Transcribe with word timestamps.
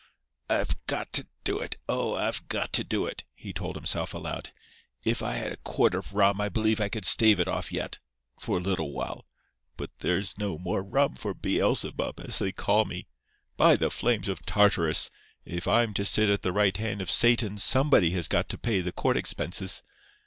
"I've 0.49 0.83
got 0.87 1.13
to 1.13 1.27
do 1.43 1.59
it—oh, 1.59 2.15
I've 2.15 2.47
got 2.47 2.73
to 2.73 2.83
do 2.83 3.05
it," 3.05 3.23
he 3.35 3.53
told 3.53 3.75
himself, 3.75 4.15
aloud. 4.15 4.49
"If 5.03 5.21
I 5.21 5.33
had 5.33 5.51
a 5.51 5.57
quart 5.57 5.93
of 5.93 6.15
rum 6.15 6.41
I 6.41 6.49
believe 6.49 6.81
I 6.81 6.89
could 6.89 7.05
stave 7.05 7.39
it 7.39 7.47
off 7.47 7.71
yet—for 7.71 8.57
a 8.57 8.61
little 8.61 8.93
while. 8.93 9.27
But 9.77 9.91
there's 9.99 10.39
no 10.39 10.57
more 10.57 10.81
rum 10.81 11.13
for—'Beelzebub,' 11.13 12.19
as 12.19 12.39
they 12.39 12.51
call 12.51 12.85
me. 12.85 13.09
By 13.57 13.75
the 13.75 13.91
flames 13.91 14.27
of 14.27 14.43
Tartarus! 14.43 15.11
if 15.45 15.67
I'm 15.67 15.93
to 15.93 16.03
sit 16.03 16.31
at 16.31 16.41
the 16.41 16.51
right 16.51 16.75
hand 16.77 17.03
of 17.03 17.11
Satan 17.11 17.59
somebody 17.59 18.09
has 18.09 18.27
got 18.27 18.49
to 18.49 18.57
pay 18.57 18.81
the 18.81 18.91
court 18.91 19.17
expenses. 19.17 19.83